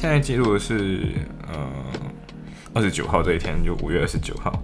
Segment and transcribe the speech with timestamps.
[0.00, 1.00] 现在记录的是
[1.52, 1.68] 呃
[2.72, 4.62] 二十九号这一天，就五月二十九号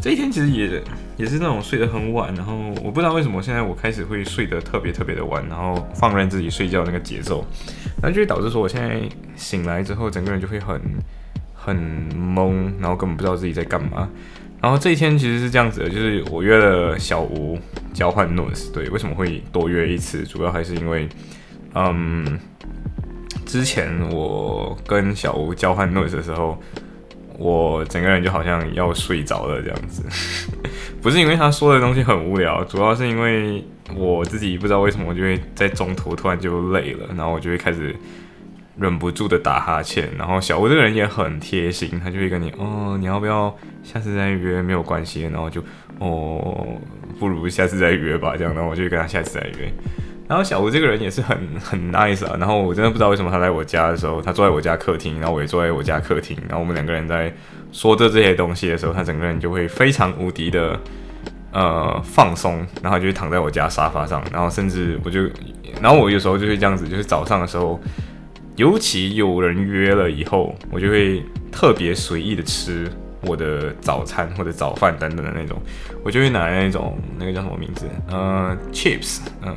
[0.00, 0.82] 这一天，其实也
[1.18, 7.44] 也是那种睡得很晚，然后我不知道为什么现在我开始会睡得特别特别的晚，然后放任自己睡觉那个节奏，
[8.02, 9.02] 那就会导致说我现在
[9.36, 10.80] 醒来之后，整个人就会很
[11.52, 11.76] 很
[12.16, 14.08] 懵，然后根本不知道自己在干嘛。
[14.62, 17.58] 然后这一天其实是这样子的，就是我约了小吴
[17.92, 20.22] 交换 notes，对，为什么会多约一次？
[20.24, 21.06] 主要还是因为
[21.74, 22.40] 嗯。
[23.46, 26.60] 之前我跟小吴交换 notes 的时候，
[27.38, 30.02] 我整个人就好像要睡着了这样子，
[31.02, 33.64] 不是因为他说的东西很无聊，主要是因为
[33.96, 37.94] 我自己不知道为什么，我就会在中途突然就累了，然后我就会开始
[38.78, 45.60] 忍不住的打哈欠，然后小吴这个人也很贴心，他就会跟你哦，你要不要下次再约没有关系，然后就
[45.98, 46.66] 哦，
[47.18, 49.72] 不如下次再约吧，这样，然后我就跟他下次再约。
[50.30, 57.34] 然后小吴这个人也是很很 nice 啊，然后我真的不知道为什么他来我家的时候，他坐在我家客厅，然后我也坐在我家客厅，然后我们两个人在
[57.72, 60.78] 说着这些东西的时候，他整个人就会非常无敌的
[61.50, 65.22] 呃放松，然后就躺在我家沙发上，然后甚至我就，
[65.82, 67.80] 然后我有时候就会这样子，就是早上的时候，
[68.54, 72.88] 尤其有人约了以后，我就会特别随意的吃。
[73.22, 75.60] 我的早餐或者早饭等等的那种，
[76.02, 77.86] 我就会拿那种那个叫什么名字？
[78.08, 79.54] 呃，chips，呃，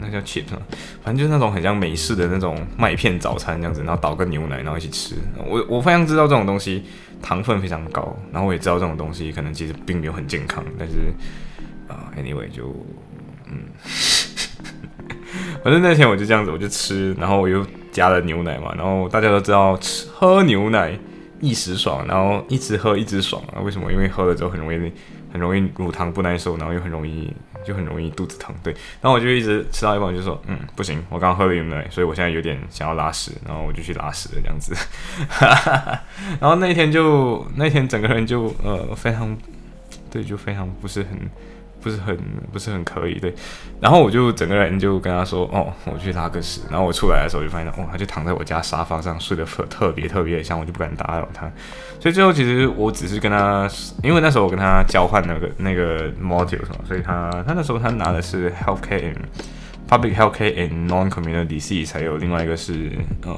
[0.00, 0.50] 那叫 chips，
[1.02, 5.14] 反正就是那种很像美式的那种麦片早餐这样子，然后倒个牛奶，然后一起吃。
[5.46, 6.84] 我我非常知道这种东西
[7.22, 10.94] 糖分非常高，然后我也知道这种东西可能其实并没有很健康，但是
[11.88, 12.74] 啊，anyway 就
[13.46, 13.64] 嗯，
[15.64, 20.98] 反正那天我就这样子，我就吃，然后我又加了牛奶嘛，然后大家都知道吃喝牛奶。
[21.40, 23.60] 一时爽，然后一直喝一直爽啊？
[23.60, 23.92] 为什么？
[23.92, 24.92] 因为喝了之后很容易
[25.32, 27.32] 很容易乳糖不耐受，然后又很容易
[27.64, 28.54] 就很容易肚子疼。
[28.62, 34.74] 对，然后我就一直吃到一半，我就说，嗯，不行，我刚刚喝了牛奶，所以我现在有点想要拉屎，然后我就去拉屎了这样子。
[36.40, 39.36] 然后那天就那天整个人就呃非常
[40.10, 41.18] 对，就非常不是很。
[41.86, 42.18] 不是很
[42.52, 43.32] 不是很可以对，
[43.80, 51.48] 然后我就整个人就跟他说哦，我去拉个屎，然后我出来的时候就发现哦，他就躺在我家沙发上睡得特特别特别香，我就不敢打扰他，
[52.00, 53.70] 所以最后其实我只是跟他，
[54.02, 59.16] 因为那时候我跟他交换那个那个 module 什么，所以他他那时候他拿的是 healthcare and
[59.88, 62.90] public healthcare and non-community disease，还有另外一个是
[63.24, 63.32] 呃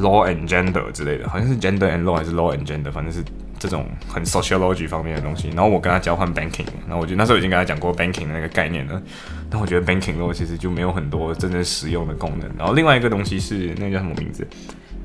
[0.00, 3.22] law and gender 之类的，好像是 gender and law 还是 law and gender，反正是。
[3.64, 9.02] 这种很 sociology 方面的东西，然后我跟他交换 banking，然后我觉得那时候已经跟他讲过 banking 的那个概念了，
[9.48, 12.50] 但我觉得 banking 我其实就没有很多真正实用的功能。
[12.58, 14.46] 然后另外一个东西是那个叫什么名字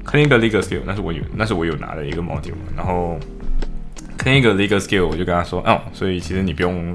[0.05, 2.51] ？clinical legal skill，那是我有，那是我有拿的一个 module。
[2.75, 3.17] 然后
[4.17, 6.93] clinical legal skill，我就跟他说，哦，所以其实你不用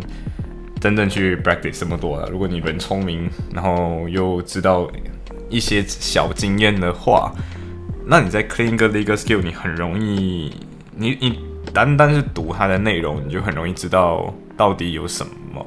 [0.82, 2.28] 真正去 practice 这么多了。
[2.28, 4.86] 如果你人聪明，然后又知道
[5.48, 7.32] 一些小经验的话，
[8.06, 10.54] 那你在 clinical legal skill 你很容易，
[10.94, 11.53] 你你。
[11.72, 15.66] 单单是读它的内容，你就很容易知道到底有什么。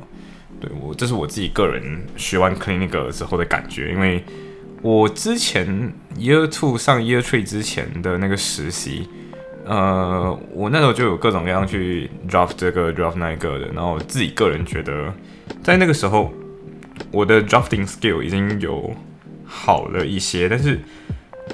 [0.59, 1.83] 对我，这是我自己个人
[2.15, 4.23] 学完 clinical 之后的感觉，因为
[4.81, 9.07] 我之前 year two 上 year three 之前的那个实习，
[9.65, 15.13] 呃，我那时候就有各种各样去 draft 这个 draft 那个的，然后自己个人觉得，
[15.61, 16.33] 在那个时候
[17.11, 18.95] 我的 drafting skill 已经有
[19.45, 20.79] 好了一些，但是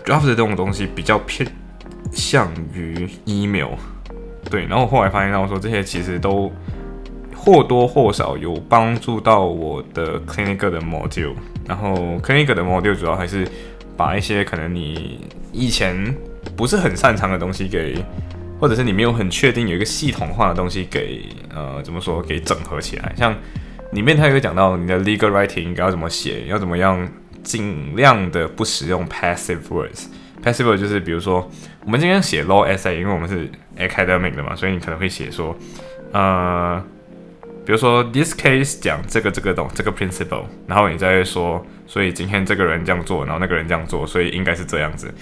[0.06, 1.46] draft 这种东西比较偏
[2.14, 3.72] 向于 email。
[4.54, 6.52] 对，然后后来发现到说这些其实都
[7.36, 11.34] 或多或少有帮助到我的 clinical 的 module，
[11.68, 13.48] 然后 clinical 的 module 主要还是
[13.98, 15.22] 把一些可能你
[15.52, 16.16] 以前
[16.56, 17.96] 不是很擅长的东西给，
[18.60, 23.36] 或者是你没有很确定有一个系统化的东西给呃怎么说给整合起来，像
[23.94, 27.10] 里面它有讲到你的 legal writing 应该要怎么写，要怎么样
[27.42, 30.06] 尽量的不使用 passive words。
[30.44, 31.50] Passive 就是比如说，
[31.86, 35.56] 我们今天写 law essay，因为我们是 academic 的嘛，所以你可能会写说，
[36.12, 36.84] 呃，
[37.66, 45.14] 比如说 this case 讲这个这个懂这个 principle，然后你再说，所以今天这个人这样做，然后那个人这样做，所以应该是这样子。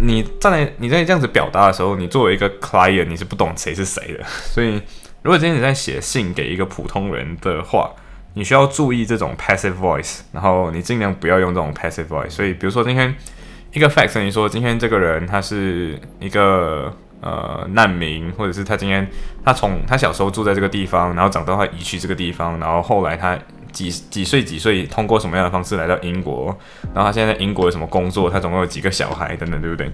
[0.00, 4.24] 你站在你在这样子表达的时候，你作为一个 client，你是不懂谁是谁的。
[4.50, 4.82] 所以
[5.22, 7.92] 如果今天你在写信给一个普通人的话，
[8.34, 12.30] 你需要注意这种 passive voice，然后你尽量不要用这种 passive voice。
[12.30, 13.14] 所以比如说今天。
[13.72, 19.06] 一个 fact 等于说，今天这个人他是一个呃难民，或者是他今天
[19.44, 23.38] 他从他小时候住在这个地方，然后长大他移去这个地方，然后后来他。
[23.72, 26.54] 几几岁几岁通过什么样的方式来到英国？
[26.94, 28.28] 然后他现在在英国有什么工作？
[28.28, 29.90] 他总共有几个小孩等等，对不对？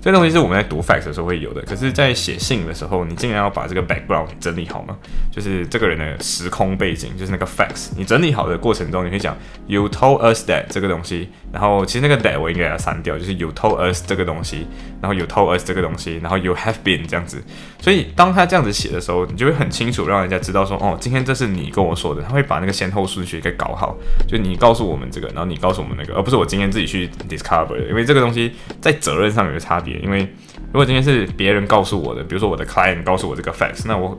[0.00, 1.60] 这东西是我们在读 facts 的时候会有的。
[1.62, 4.96] 可是，在写信的时候，你尽量要把这个 background 整理好嘛，
[5.30, 7.90] 就是这个人的时空背景，就是那个 facts。
[7.96, 9.36] 你整理好的过程中，你会讲
[9.66, 11.28] you told us that 这个东西。
[11.52, 14.66] 然后，其实那个 that 我应该要删掉，就是 you told us 这个东西。
[15.02, 16.18] 然后 you told us 这个东西。
[16.22, 17.42] 然后 you have been 这样子。
[17.80, 22.22] 所以，当他这样子写的时候，你就会很清楚让人家知道说，哦，今天这是你跟我说的。
[22.22, 23.98] 他会把那个先后顺序给搞好。
[24.26, 27.76] 就你告诉我们这个，然后你告诉我们那个，而不是我今天自己去 discover。
[27.86, 29.89] 因为这个东西在责任上有差别。
[30.02, 30.20] 因为
[30.66, 34.18] 如果今天是别人告诉我的，比如说我的 client 告诉我这个 facts，那我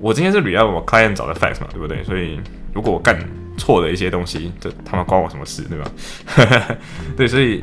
[0.00, 2.02] 我今天是 rely 我 client 找的 facts 嘛，对不对？
[2.02, 2.40] 所以
[2.74, 3.16] 如果我干
[3.56, 5.90] 错的一些东西，这他妈关我什么事，对吧？
[7.16, 7.62] 对，所以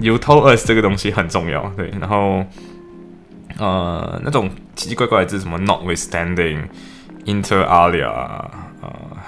[0.00, 1.90] you told us 这个东西很重要，对。
[2.00, 2.44] 然后
[3.58, 8.44] 呃，那种奇奇怪怪的字，什么 notwithstanding，inter alia。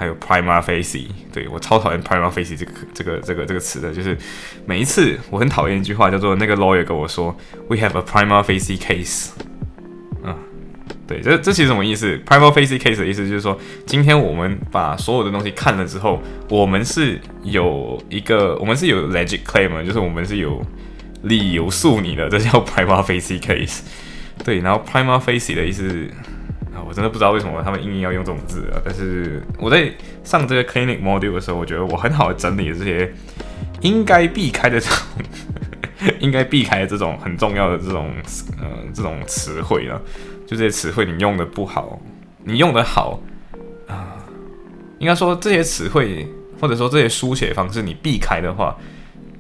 [0.01, 4.17] 还有 prima facie，对我超讨厌 prima facie 这个这个这个这个词的，就是
[4.65, 7.37] 每一次我很讨厌一句话，叫做那个 lawyer 跟我说
[7.69, 9.29] ，we have a prima facie case。
[10.25, 10.35] 嗯，
[11.07, 20.65] 对，这这其实什么意思？prima facie case 的意思就是说，今天我们把所有的东西看了之后，我们是有一个，我们是有 legit claim，就是我们是有
[21.25, 23.81] 理由诉你的，这叫 prima facie case。
[24.43, 26.11] 对，然后 prima facie 的意思是。
[26.75, 28.81] 啊我真的不知道为什么他们硬硬要用这种字啊！
[28.85, 33.13] 但是我在上这个 clinic module 的时候，我觉得我很好的整理了这些
[33.81, 34.97] 应该避开的这种
[36.21, 38.13] 应该避开的这种很重要的这种
[38.61, 40.01] 呃这种词汇了。
[40.47, 42.01] 就这些词汇你用的不好，
[42.45, 43.21] 你用的好
[43.87, 44.17] 啊，
[44.99, 46.27] 应该说这些词汇
[46.61, 48.77] 或者说这些书写方式你避开的话，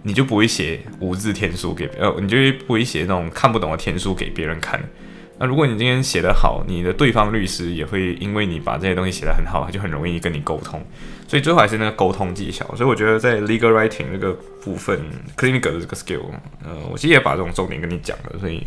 [0.02, 2.36] 你就不会写无字天书给呃，你就
[2.66, 4.80] 不会写那种看不懂的天书给别人看。
[5.40, 10.84] 那如果你今天写得好，你的对方律师也会因为你把这些东西写得很好，他就很容易跟你沟通。
[11.26, 12.66] 所以最后还是那个沟通技巧。
[12.76, 15.00] 所以我觉得在 legal writing 这个部分
[15.38, 16.26] ，clinical 的这个 skill，
[16.62, 18.38] 呃，我其实也把这种重点跟你讲了。
[18.38, 18.58] 所以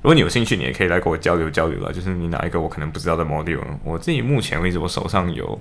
[0.00, 1.92] 如果你有兴趣，你也可以来跟我交流交流了。
[1.92, 5.60] 就是你哪一个我可能不知道的 module，我自己目前为止我手上有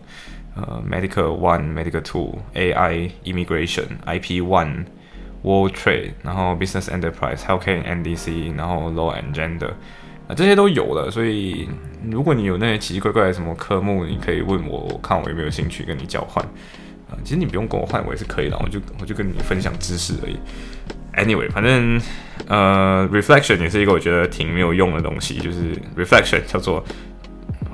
[0.56, 4.86] 呃 medical one、medical two、AI、immigration、IP one、
[5.42, 9.71] world trade，然后 business enterprise、healthcare、NDC，然后 law and gender。
[10.27, 11.67] 啊，这些都有了，所以
[12.09, 16.43] 如果你有那些奇奇怪怪的什么科目，你可以问我，我看我有没有兴趣跟你交换。
[17.09, 20.37] 啊，其实你不用跟我换，我也是可以的，我就我就跟你分享知识而已。
[21.15, 22.01] Anyway，反正
[22.47, 26.83] 呃，reflection 也是一个我觉得挺没有用的东西，就是 reflection 叫做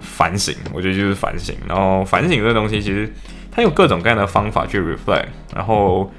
[0.01, 1.55] 反省，我觉得就是反省。
[1.67, 3.09] 然后反省这个东西，其实
[3.49, 6.11] 它有各种各样的方法去 reflect，然后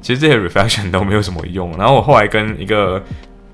[0.00, 1.76] 其实这些 reflection 都没有什么用。
[1.76, 3.02] 然后我后来跟一个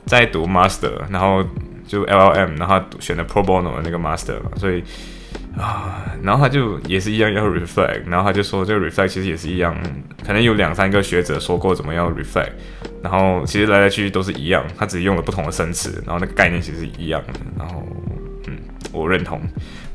[0.05, 1.43] 在读 master，然后
[1.89, 4.85] 就 L L M，然后选的 Pro Bono 的那个 Master 嘛，所以
[5.57, 9.75] 啊，然后他就也是一样要 reflect，然后他就说这个 reflect 其实也是一样，
[10.25, 12.53] 可能有两三个学者说过怎么样 reflect，
[13.03, 17.83] 然后其实来来去去都是一样，他只是用了不同的生词，然后那个概念其实是一样的，然后
[18.47, 18.57] 嗯，
[18.93, 19.41] 我认同，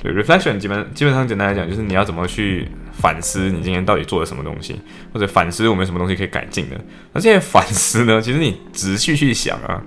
[0.01, 4.81] 对 reflection 基本基本上简单来讲就是你要怎么去反思你今天到底做了什么东西，
[5.13, 6.75] 或者反思我们什么东西可以改进的，
[7.13, 9.81] 那这些反思呢，其实你仔细去想啊。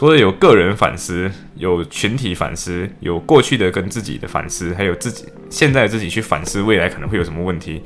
[0.00, 7.82] 除了有个人反思，有群体反思，有过去的跟自己的反思，还有自己现在自己去反思未来可能会有什么问题，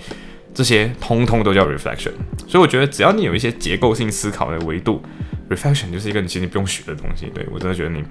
[0.54, 2.12] 这些通通都叫 reflection。
[2.46, 5.02] 所以我觉得只要你有一些结构性思考的维度
[5.50, 7.26] ，reflection 就是一个你其实不用学的东西。
[7.34, 8.04] 对我真的觉得你，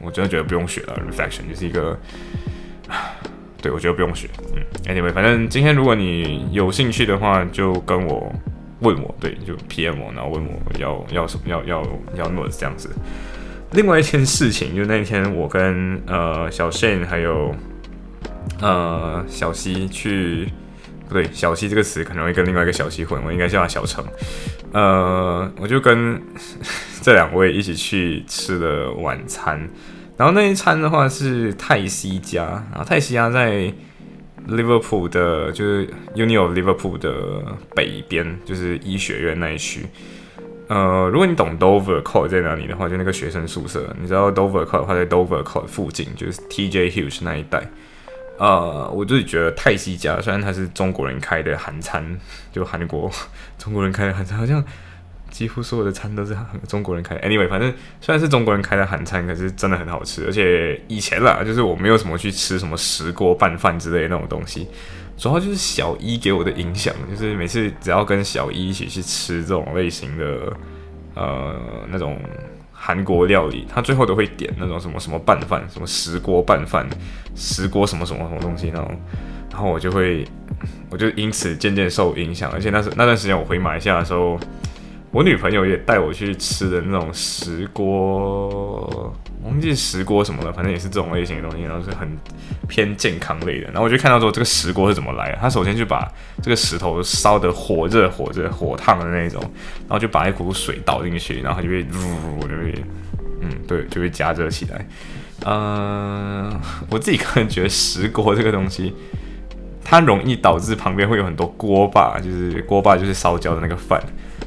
[0.00, 2.00] 我真的觉得不用学了，reflection 就是一个，
[3.60, 4.26] 对我觉得不用学。
[4.56, 8.34] 嗯，anyway，反正今天如果你有兴趣的话，就跟我。
[8.80, 11.82] 问我对，就 PM 我，然后问我要要什么，要要
[12.14, 12.90] 要 notes 这样子。
[13.72, 17.54] 另外一件事情，就那天我跟呃小 Shane 还有
[18.60, 20.48] 呃小西去，
[21.08, 24.04] 不对，小西这个词可能会跟另外一个小西混，我应该叫他小程。
[24.72, 26.20] 呃，我就跟
[27.02, 29.68] 这两位一起去吃了晚餐，
[30.16, 33.72] 然后那一餐的话是泰西家，然后泰西家在。
[34.48, 37.42] Liverpool 的，就是 Uni of Liverpool 的
[37.74, 39.86] 北边，就是医学院那一区。
[40.68, 43.94] 呃，如果你懂 Dover Court 在哪里的话，就那个学生宿舍。
[44.00, 47.68] 你知道 Dover Court 话在 Dover Court 附近，就是 TJ Huge 那一带。
[48.38, 52.18] 呃，我自己觉得泰西家，虽然它是中国人开的韩餐，
[52.52, 53.10] 就韩国
[53.58, 54.64] 中国人开的韩餐，好像。
[55.30, 57.16] 几乎所有的餐都是中国人开。
[57.18, 60.24] Anyway，反正虽然是中国人开的韩餐，可是真的很好吃。
[60.26, 64.66] 而且以前啦，就是我没有什么去吃什么石锅拌饭之类那种东西，
[65.16, 70.52] 主要就是小一给我的影响，就是每次只要跟小一一起去吃这种类型的
[71.14, 71.54] 呃
[71.88, 72.18] 那种
[72.72, 76.88] 韩国料理，他最后都会点那种什么什么拌饭，什么石锅拌饭，
[77.36, 79.00] 石锅什么什么什么东西那种，
[79.50, 80.26] 然后我就会，
[80.90, 84.38] 我就因此渐渐受影响，而且那时那段时间我回马来西亚的时候。
[85.10, 89.12] 我女朋友也带我去吃的那种石锅，
[89.42, 92.06] 忘记石锅什么了，反正也是这种类型的东西，然后是很
[92.68, 93.68] 偏健康类的。
[93.68, 96.06] 然后我就看到说这个石锅是怎么来的，他首先就把
[96.42, 99.40] 这个石头烧得火热、火热、火烫的那种，
[99.80, 102.74] 然后就把一股水倒进去，然后就会呜，就会，
[103.40, 104.86] 嗯，对，就会加热起来。
[105.46, 106.60] 嗯，
[106.90, 108.94] 我自己个人觉得石锅这个东西，
[109.82, 113.98] 它容易导致旁边会有很多锅巴，就是锅巴就是烧焦的那个饭。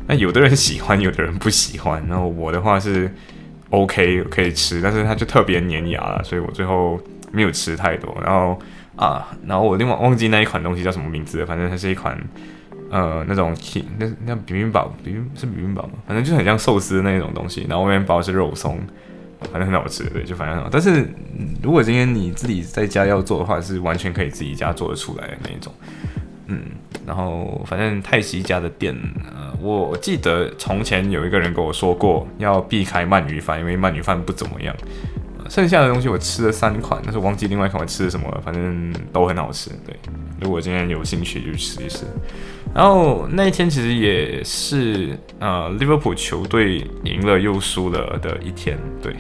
[0.08, 2.06] 那有的人喜欢，有的人不喜欢。
[2.08, 3.12] 然后我的话是
[3.70, 7.00] OK 可以吃，但是它就特别粘牙了，所以我最后
[7.32, 8.16] 没有吃太多。
[8.24, 8.60] 然后
[8.96, 12.18] 啊，然后我另外忘记那一款东西叫什么名字了，反正它是一款
[12.90, 13.56] 呃那种
[13.98, 15.94] 那那比冰堡，比是比冰堡吗？
[16.06, 18.78] 反正就很像寿司那种东西，然后外面包是肉松，
[19.52, 20.70] 反正很好吃，对，就反正很好。
[20.72, 21.08] 但是
[21.64, 25.74] 如果今天你自己在家要做的话，是完全可以自己家做得出来的那一种。
[26.48, 26.64] 嗯，
[27.08, 28.94] 然后反正泰西家的店，
[29.24, 34.76] 呃，我记得从前有一个人跟我说过要避开鳗鱼饭，因为鳗鱼饭不怎么样。
[35.50, 39.70] 剩下的东西我吃了三款，但是忘记另外一款我吃了什么了，反正都很好吃。
[39.86, 39.94] 对，
[40.40, 42.06] 如果今天有兴趣就试一试。
[42.74, 49.14] 然后那一天其实也是呃，利物浦球队赢了又输了的一天，对。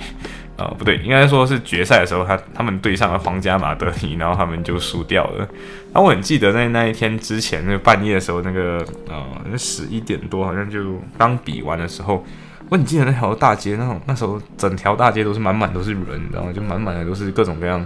[0.58, 5.48] 呃，不对，应该说是决赛的时候，他他们对上了皇家马德里，然后他们就输掉了。
[5.92, 12.24] 然后我很记得在那一天之前，那个半夜的时候，那个呃，十一点多，好像就刚比完的时候，
[12.70, 17.84] 我很记得那条大街，那种那时候整条大街都是满满都是人，然后就满满的都是各种各样，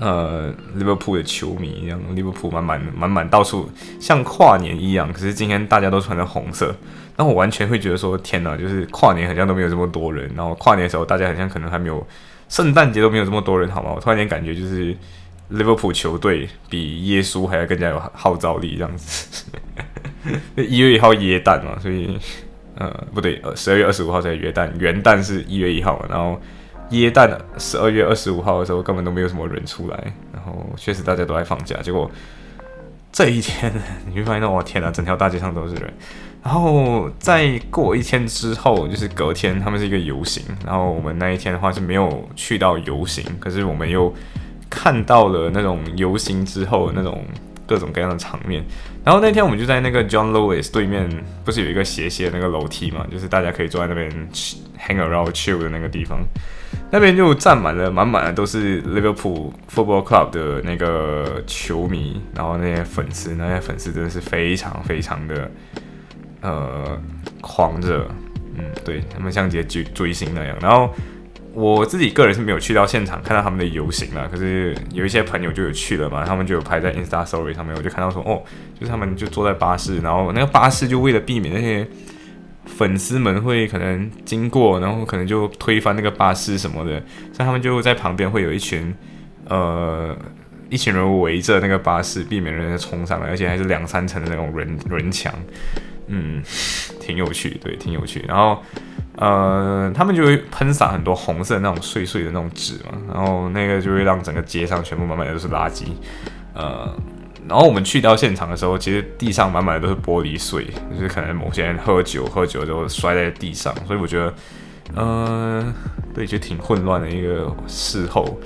[0.00, 3.68] 呃，利物浦的球迷一样，利物浦满满满满到处
[4.00, 6.74] 像跨年一样，可是今天大家都穿着红色。
[7.16, 10.32] 那我完全会觉得说，天哪，就是跨年好像都没有这么多人。
[10.34, 12.04] 然后跨年的时候，大家好像可能还没有
[12.48, 13.92] 圣诞节都没有这么多人，好吗？
[13.94, 14.96] 我突然间感觉就是
[15.50, 19.44] 利物浦球队比耶稣还要更加有号召力这样子。
[20.56, 22.18] 一月一号耶诞嘛，所以
[22.76, 26.06] 呃不对，十二月二十五号才元旦，元旦是一月一号嘛。
[26.08, 26.40] 然后
[26.90, 31.76] 耶诞十二月二十五号的时候根本都没有什么人出来，然后确实大家都在放假。
[31.82, 32.10] 结果
[33.12, 33.72] 这一天
[34.06, 35.92] 你会发现，我天哪，整条大街上都是人。
[36.42, 40.42] 然后再过一天之后，就是隔天，他们是一个游行。
[40.64, 44.12] 然后我们那一天的话是没有去到游行，可是我们又
[44.70, 47.22] 看到了那种游行之后那种
[47.70, 48.64] 各种各样的场面。
[49.04, 51.08] 然后那天我们就在那个 John Lewis 对面，
[51.44, 53.06] 不是有一个斜斜的那个楼梯嘛？
[53.08, 54.10] 就是大家可以坐在那边
[54.76, 56.18] hang around chill 的那个地方，
[56.90, 65.48] 那边就站满了满满的都是 Liverpool Football Club 的那个球迷，然后那些粉丝，那些粉丝真的是非常非常的。
[66.42, 66.98] 呃，
[67.42, 68.08] 狂热，
[68.56, 70.56] 嗯，对他们像节追追星那样。
[70.58, 70.88] 然后
[71.52, 78.42] 我自己个人是没有去到现场看到他们的游行了，可是有一些朋友就有去了嘛，他们就有拍在 Insta Story 上面，我就看到说，哦，
[78.78, 81.86] 就是他们就坐在巴士，然后那个巴士就为了避免那些
[82.66, 87.00] 粉丝们会可能经过，然后可能就推翻那个巴士什么的，
[87.32, 88.94] 所以他们就在旁边会有一群
[89.48, 90.16] 呃
[90.68, 95.34] 一群人围着那个巴士，避免人家冲上来，而且还是两三层的那种人人墙。
[96.12, 96.42] 嗯，
[97.00, 98.24] 挺有趣，对，挺有趣。
[98.26, 98.60] 然后，
[99.20, 105.84] 呃，他们就会喷洒很多红色那种碎碎的那种纸嘛，然后那个就会让整个街上全部满满的都是垃圾。
[106.54, 106.92] 呃，
[107.46, 114.34] 然后我们去到现场的时候，其实地上满满的都是玻璃碎，就是可能某些人喝酒喝酒就摔在地上，所以我觉得，
[114.96, 115.74] 呃，
[116.14, 118.40] 对，就挺混乱的一个事后。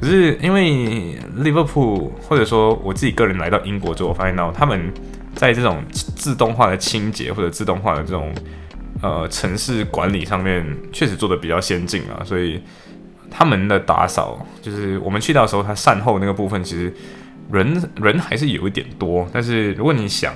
[0.00, 4.92] 可是因为 Liverpool，或者说我自己个人来到英国之后，我发现到他们。
[5.32, 8.34] 在这种自动化的清洁或者自动化的这种
[9.02, 12.62] 呃城市管理上面，确实做的比较先进啊，所以
[13.30, 16.92] 他们的打扫就是我们去到的时候，他善后那个部分其实
[17.50, 20.34] 人人还是有一点多，但是如果你想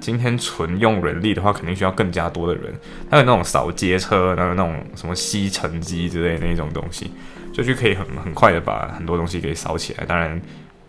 [0.00, 2.72] 今天纯用人力的话，肯定需要更加多的人。
[3.10, 7.10] 还有那种扫街车，然后那种什么吸尘机之类那种东西，
[7.52, 10.04] 就就可以很很快的把很多东西给扫起来。
[10.04, 10.40] 当然。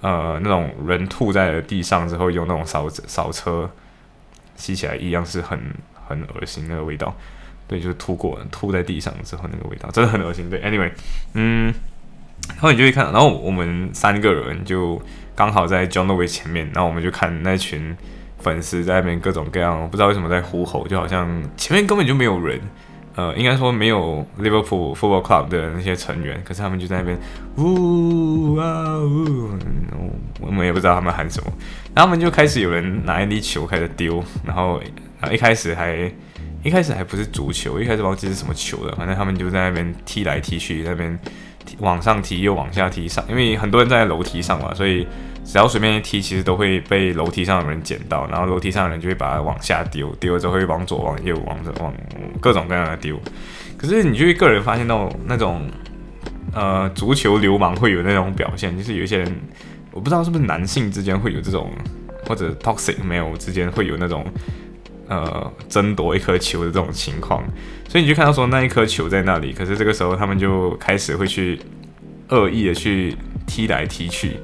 [0.02, 3.72] 呃，那种人吐在了地上之后，用那种扫扫车
[4.58, 5.58] 吸起来，一样是很
[6.16, 7.16] 很恶心那个味道。
[7.68, 10.50] 对，就是吐过吐在地上之后那个味道，真的很恶心。
[10.50, 10.92] 对，anyway，
[11.34, 11.74] 嗯，
[12.50, 15.02] 然后你就会看，然后我们三个人就
[15.34, 17.96] 刚好在 John Lewis 前面，然后我们就看那群
[18.40, 22.60] 粉丝在那边各种各样，不知道为什么在呼吼，就好像前面根本就没有人。
[23.16, 27.18] 呃，应该说没有 Liverpool Football Club 的那些成员，可是他们就在那边
[27.58, 29.50] 呜啊呜，
[30.42, 31.52] 我们也不知道他们喊什么，
[31.94, 34.82] 然后他们就开始有人拿一粒球开始丢，然后
[35.22, 36.12] 然后一开始还
[36.64, 41.20] 一开始还不是足球，一开始忘记是什么球了，反正他们就在那边踢来踢去，那边
[41.80, 45.08] 往上踢又往下踢上，因为很多人站在楼梯上嘛，所以
[45.46, 51.94] 只要随便一踢，其实都会被楼梯上的人捡到，然后楼梯上的人就会把它往下丢，丢了之后会往左往右往着往
[52.42, 53.20] 各种各样的丢。
[53.78, 55.70] 可是你就会个人发现到那种
[56.54, 59.36] 呃足球流氓会有那种表现，就是有一些人，
[59.92, 61.72] 我不知道是不是男性之间会有这种，
[62.28, 64.26] 或者 toxic male 之间会有那种。
[65.10, 67.44] 呃，争夺一颗球的这种情况，
[67.90, 71.60] 所以你就看到说那一颗球在那里，可是这个时候他们就开始会去
[72.30, 73.14] 恶意的去
[73.46, 74.38] 踢来踢去，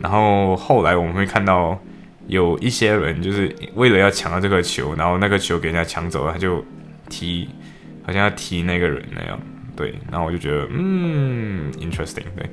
[0.00, 1.78] 然后后来我们会看到
[2.26, 6.64] 有一些人就是为了要抢到这个球，然后那个球给人家抢走了，他就
[7.08, 7.48] 踢，
[8.04, 9.40] 好像要踢那个人那样，
[9.76, 12.48] 对，然后我就觉得嗯，interesting，对，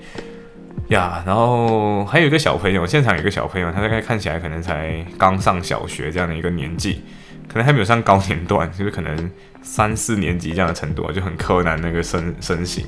[0.90, 7.02] 呀，然后还有一个小朋友，现场有一个小朋友，他大概看起来可能才刚上小学这样的一个年纪。
[7.48, 12.84] 可能还没有上高年段，就是可能三四年级这样的程度，就很柯南那个身身形，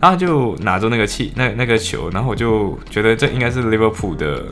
[0.00, 4.44] 然后就拿着那个气那那个球，然后我就觉得这应该是利物浦的，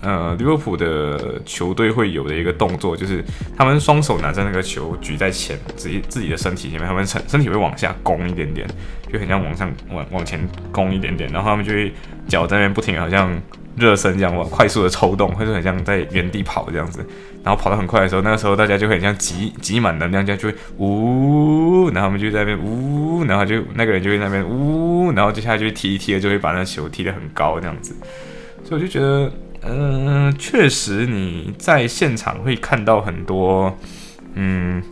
[0.00, 3.22] 呃，利物浦的球队会有的一个动作，就是
[3.56, 8.66] 他们双手拿着那个球举在前自己自己的身体前面，他们身身体会往下弓一点点，
[9.12, 10.40] 就很像往上往往前
[10.72, 11.92] 弓一点点，然后他们就会
[12.26, 13.30] 脚在那边不停，好像。
[13.76, 17.04] 热身这样往，快速的抽动，或者很像在原地跑这样子，
[17.44, 27.94] 然后跑得很快的时候，那个时候大家就会很像挤挤满能量，这样就会呜，然后我们就在那边呜，然后就那个人就会那边呜，然后接下来就会踢一踢，就会把那球踢得很高这样子。
[28.64, 29.30] 所以我就觉得，
[29.62, 33.76] 嗯，确实你在现场会看到很多，
[34.34, 34.82] 嗯，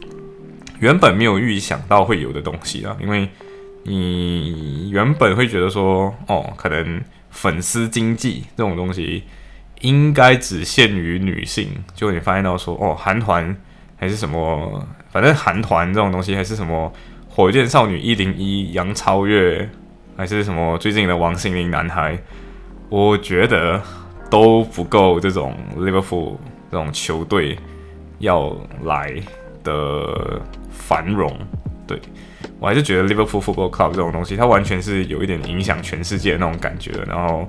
[0.78, 3.28] 原本没有预想到会有的东西啊，因为
[3.84, 7.00] 你原本会觉得说，哦，可能。
[7.34, 9.24] 粉丝经济这种东西
[9.80, 13.54] 应该只限于女性，就你发现到说哦，韩团
[13.96, 16.90] 还是什么，反正韩团这种东西还是什么
[17.28, 19.68] 火箭少女一零一、杨超越，
[20.16, 22.16] 还是什么最近的王心凌男孩，
[22.88, 23.82] 我觉得
[24.30, 26.36] 都不够这种 Liverpool
[26.70, 27.58] 这种球队
[28.20, 29.20] 要来
[29.62, 31.36] 的繁荣，
[31.86, 32.00] 对。
[32.60, 36.92] 我还是觉得 Liverpool Football Club 这种东西，它完全是有一点影响全世界的那种感觉。
[37.06, 37.48] 然后，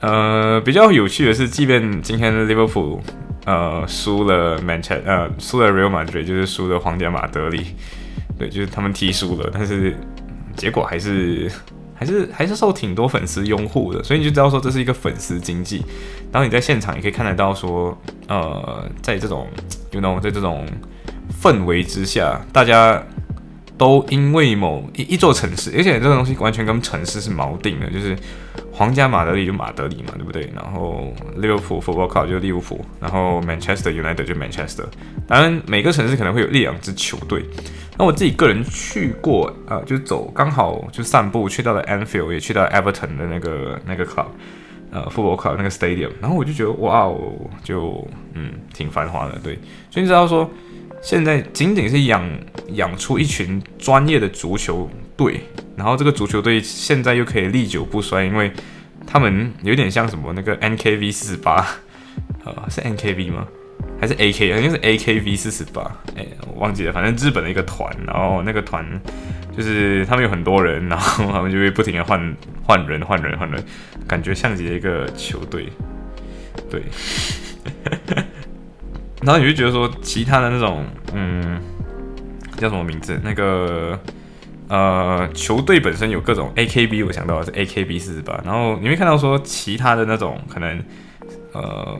[0.00, 3.00] 呃，比较有趣的是，即便今天 Liverpool
[3.44, 7.74] 呃输了 Manchester 呃输了 Real Madrid，就是输了皇家马德里，
[8.38, 9.96] 对，就是他们踢输了，但是
[10.56, 11.50] 结果还是
[11.94, 14.02] 还是还是受挺多粉丝拥护的。
[14.02, 15.84] 所以你就知道说这是一个粉丝经济。
[16.32, 19.46] 然后你在现场也可以看得到说，呃，在这种
[19.92, 20.66] you know 在这种
[21.42, 23.02] 氛围之下，大家。
[23.78, 28.16] 都因为某一一座城市，而且这个东西完全跟城市是锚定的，就是
[28.72, 30.50] 皇家马德里就马德里嘛，对不对？
[30.52, 34.84] 然后利物浦 Football Club 就利物浦，然后 Manchester United 就 Manchester。
[35.28, 37.44] 当然，每个城市可能会有一两支球队。
[37.96, 44.26] 那我自己个人去过，呃，就走刚好就散步去到了 Anfield，也去到 Everton 的那个那个 club，
[44.90, 46.10] 呃，Football Club 那个 Stadium。
[46.20, 47.16] 然后我就觉得，哇哦，
[47.62, 49.54] 就嗯，挺繁华的，对。
[49.90, 50.50] 所以你知道说。
[51.00, 52.28] 现在仅仅是养
[52.72, 55.40] 养出一群专业的足球队，
[55.76, 58.52] 然后这个足球队现在又可以历久不衰，因为
[59.06, 61.66] 他们有点像什么那个 NKV 四十八，
[62.44, 63.46] 呃，是 NKV 吗？
[64.00, 64.46] 还是 AK？
[64.46, 65.82] 应该是 AKV 四十八，
[66.16, 68.84] 哎，我忘记了，反正日本的一个团，然后那个团
[69.56, 73.64] 就是他们有很多人，然后他们就会不停的换换人换人换人，
[74.06, 75.68] 感觉像极了一个球队，
[76.68, 76.82] 对。
[79.22, 81.60] 然后你就觉得说，其他的那种，嗯，
[82.56, 83.20] 叫什么名字？
[83.24, 83.98] 那个
[84.68, 88.40] 呃，球队本身有各种 AKB，我想到的是 AKB 四十八。
[88.44, 90.80] 然后你会看到说，其他的那种可能，
[91.52, 91.98] 呃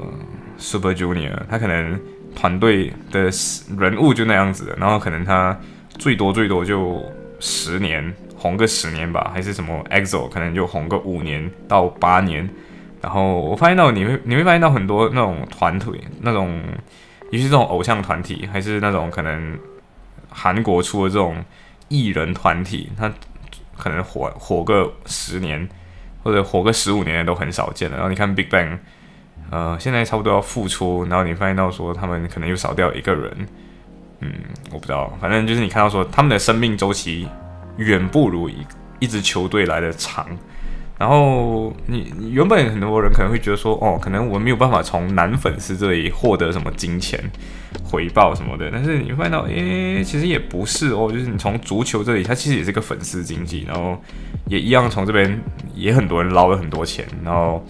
[0.58, 1.98] ，Super Junior，他可能
[2.36, 3.28] 团队的
[3.76, 4.76] 人物就那样子的。
[4.76, 5.58] 然后可能他
[5.98, 7.02] 最多最多就
[7.40, 12.48] 十年红个十年吧，还是什么 EXO，可能就红个五年到八年。
[13.02, 16.62] 然后我发现到你会你会发现到很多那种团队那种。
[17.30, 19.58] 尤其这种偶像团体，还是那种可能
[20.30, 21.44] 韩国出的这种
[21.88, 23.12] 艺人团体，他
[23.76, 25.68] 可能火火个十年
[26.22, 27.96] 或者火个十五年都很少见了。
[27.96, 28.78] 然后你看 Big Bang，
[29.50, 33.48] 呃，现在差不多要复出，然后你发现到说他们可能又少掉一个人，
[34.20, 34.32] 嗯，
[34.72, 37.28] 我不知道，反正就是你看到说他们的生命周期
[37.76, 38.66] 远不如一
[39.00, 40.26] 一支球队来的长。
[40.98, 47.18] 然后你原本很多人可能会觉得说，哦，可能我没有办法从男粉丝这里获得什么金钱
[47.84, 48.68] 回报什么的。
[48.72, 53.96] 但是你会发现到，诶，其实也不是哦，就是你从足球这里，它其实也是个粉丝经济，然后
[54.48, 55.40] 也一样从这边
[55.72, 57.64] 也很多人捞了很多钱，然后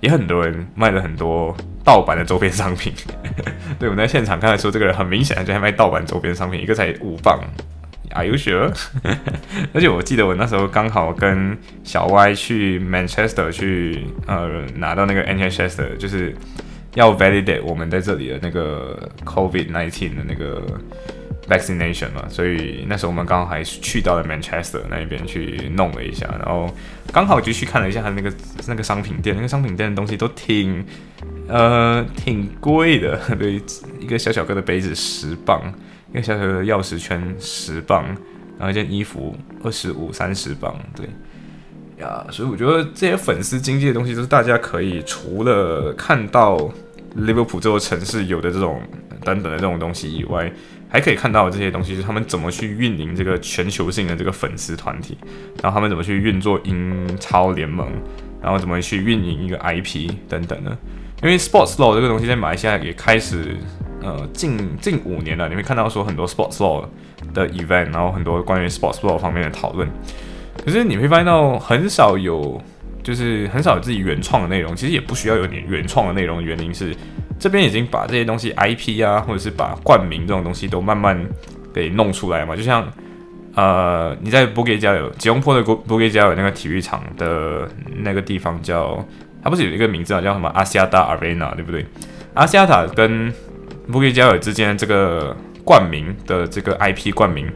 [0.00, 2.92] 也很多人卖了很多盗版的周边商品。
[3.78, 7.38] 对，我们在现场看到说，这个人很明显就在卖盗版周边商品，一个才五磅。
[8.10, 8.70] Are you sure？
[9.72, 16.34] 而且我记得我那时候刚好跟小 Y 去 Manchester 去呃拿到那个 NHS 就是
[16.94, 20.62] 要 validate 我们在这里的那个 COVID nineteen 的那个
[21.48, 26.70] vaccination 嘛，所以那时候我们刚好还去到了 Manchester 那一边去弄了一下，然后
[27.12, 28.30] 刚好就去看了一下他那个
[28.68, 30.84] 那个商品店，那个商品店的东西都挺
[31.48, 33.58] 呃挺贵的， 对，
[33.98, 35.72] 一个小小个的杯子十磅。
[36.12, 38.04] 一个小小的钥匙圈十磅，
[38.58, 41.08] 然后一件衣服二十五三十磅，对
[41.98, 46.70] 呀，所以我觉得这些粉丝经济的东西，都是大家可以除了看到
[47.16, 48.82] 利物浦这座城市有的这种
[49.24, 50.52] 等等的这种东西以外，
[50.88, 55.16] 还可以看到这些东西，是他们怎么去运营这个全球性的这个粉丝团体，
[55.62, 57.88] 然后他们怎么去运作英超联盟，
[58.42, 60.76] 然后怎么去运营一个 IP 等等的。
[61.22, 63.56] 因为 Sports Law 这个东西在马来西亚也开始。
[64.02, 66.84] 呃，近近五年了，你会看到说很多 sports law
[67.32, 69.88] 的 event，然后很多关于 sports law 方面的讨论。
[70.64, 72.60] 可是你会发现到很少有，
[73.02, 74.74] 就是很少有自己原创的内容。
[74.74, 76.94] 其实也不需要有点原创的内容，原因是
[77.38, 81.18] 这边已经把这些东西 IP 啊，或者是把冠名这种东西都慢慢
[81.72, 82.56] 给弄出来嘛。
[82.56, 82.86] 就像
[83.54, 88.98] 呃，你在布吉加有吉隆坡的布布吉加有那个体育场的那个地方叫，
[89.42, 91.86] 它不是有一个名字啊，叫什么阿西亚达 Arena，对不对？
[92.34, 93.32] 阿西亚塔跟
[93.90, 97.50] 布吉加尔之间这个冠名的这个 IP 冠名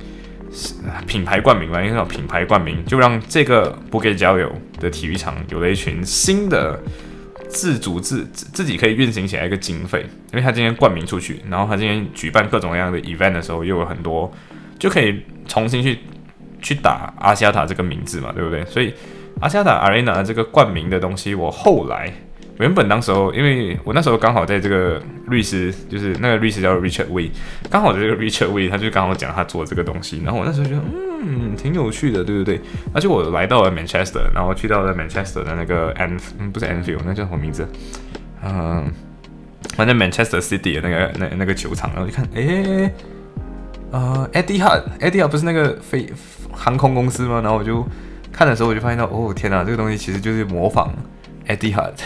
[1.07, 6.81] 品牌冠名吧，应该叫品牌冠名，就让这个布吉加尔的体育场有了一群新的
[7.49, 14.33] 自主自自己可以运行起来一个经费，因为他今天冠名出去，然后他今天举办各种各样的 event 的时候，又有很多
[14.79, 15.99] 就可以重新去
[16.61, 18.65] 去打阿西亚塔这个名字嘛，对不对？
[18.65, 18.93] 所以
[19.41, 22.13] 阿西亚塔 Arena 这个冠名的东西，我后来。
[22.59, 27.31] 原本当时候，因为我那时候刚好在这个律师，就是那个律师叫 Richard Wee，
[27.71, 30.81] 刚好这个 Richard Wee，他就刚好讲他做这个东西，然后我那时候觉得，
[31.23, 32.61] 嗯，挺有趣的，对不对？
[32.95, 37.69] 而且我来到了 Manchester，然后去到了 Manchester 的那个 An，嗯，不是 Anfield，那叫什么名字？
[38.43, 38.91] 嗯，
[39.77, 42.91] 反正 Manchester City 的那个那那个球场，然后一看，哎，
[43.91, 46.11] 呃，Eddie Hart，Eddie Hart 不是那个飞
[46.53, 47.41] 航空公司吗？
[47.43, 47.87] 然后我就
[48.33, 50.91] 看的时候，我就发现到，哦，天哪，这个东西其实就是模仿
[51.47, 52.01] Eddie Hart。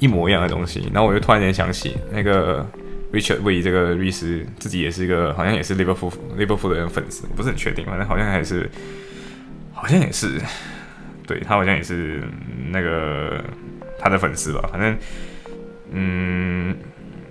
[0.00, 2.68] 一模一样的东西，然后我就突然间想起那个
[3.12, 8.68] Richard Wee 这个律师，自己也是一个好像也是 Liverpool Liverpool 的人粉丝，不是很确定，反正好像还是
[9.72, 10.40] 好像也是，
[11.26, 12.22] 对他好像也是
[12.70, 13.44] 那个
[14.00, 14.96] 他的粉丝吧，反正
[15.92, 16.76] 嗯，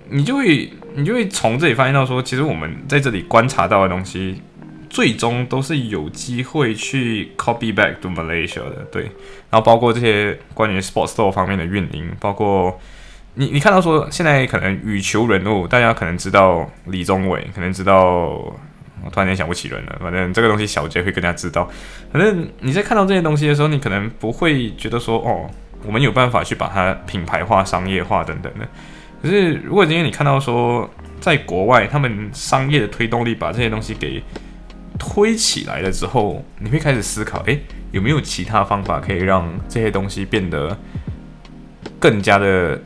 [0.08, 4.40] 你就会你就会从这里发现到说，其实我们在这里观察到的东西。
[4.90, 9.04] 最终都是有机会去 copy back to Malaysia 的，对。
[9.48, 12.78] 然后包括这些关于 sports store 方面的运营，包括
[13.34, 18.02] 你你看到说现在可能羽球人物，大家可能知道李宗伟，可能知道，
[19.02, 19.96] 我突然间想不起人了。
[20.00, 21.70] 反正这个东西小杰会更加知道。
[22.12, 25.48] 反正你在看到这些东西的时候，你可能不会觉得说哦，
[25.86, 28.68] 我们有办法去把它品牌化、商业化等等的。
[29.22, 34.22] 可是如果今天你看到说，在国外他们商业的推动力把这些东西给
[35.00, 40.78] 推起来了之后，你会开始思考：诶，有没有其他方法可以让这些东西变得
[41.98, 42.76] 更加的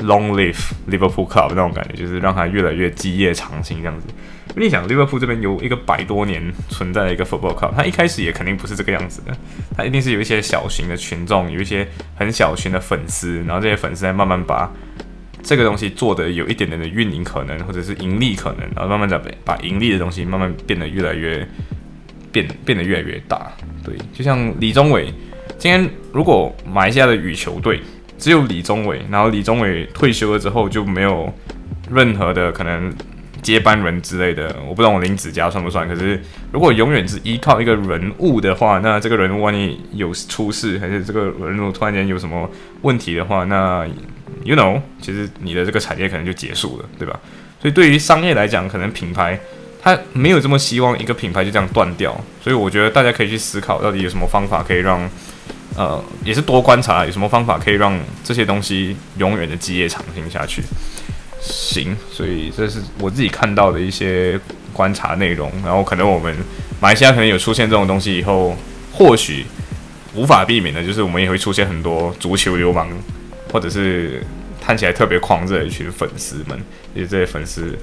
[0.00, 4.06] long live Liverpool Club 那种感觉，就是让它越来越基业长青这样子。
[4.50, 9.34] 因为你想，利物浦这边有一个百多年存在的一个 football club，它一开始也肯定不是这个样子的，
[9.74, 14.70] 它一定是有一些小型的群众，有一些很小群的粉丝，然后这些粉丝在慢慢把。
[15.44, 21.46] 这个东西做的有一点点的运营可能，或者是盈利可能，然后慢慢在把盈利的东西慢慢变得越来越
[22.32, 23.52] 变变得越来越大。
[23.84, 25.12] 对，就像李宗伟，
[25.58, 27.80] 今天如果马来西亚的羽球队
[28.16, 31.30] 只有李宗伟，然后李宗伟退休了之后就没有
[31.90, 32.90] 任何的可能
[33.42, 35.86] 接班人之类的，我不知道我林子嘉算不算。
[35.86, 36.18] 可是
[36.50, 42.48] 如果永远是依靠一个人物的话，那这个人物万一有出事，还是这个人物突然间有什么
[42.80, 43.86] 问题的话，那
[44.42, 47.18] You know，其实你的这个产业可能就结束了，对吧？
[47.60, 49.38] 所以对于商业来讲，可能品牌
[49.80, 52.14] 它没有这么希望一个品牌就这样断掉。
[52.42, 55.08] 所以我觉得大家可以去思考，到底有什么方法可以让，
[55.76, 60.62] 呃，也是多观察，有什么方法可以让这些东西永远的基业长青下去。
[61.40, 64.38] 行，所以这是我自己看到的一些
[64.72, 65.50] 观察内容。
[65.64, 66.36] 然后可能我们
[66.80, 68.56] 马来西亚可能有出现这种东西以后，
[68.92, 69.46] 或许
[70.14, 72.88] 无法避免的就是我们也会出现很多足球流氓。
[73.54, 74.20] 或者是
[74.60, 76.60] 看起来特别狂热的一群粉丝们，
[76.92, 77.78] 其实这些粉丝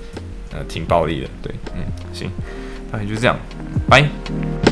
[0.51, 1.81] 呃挺暴力的，对，嗯，
[2.11, 2.29] 行，
[2.91, 3.39] 大概就这样，
[3.89, 4.70] 拜。